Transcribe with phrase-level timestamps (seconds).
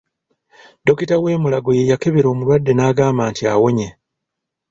[0.85, 3.89] Dokita w'e Mulago ye yakebera omulwadde n'agamba nti awonye.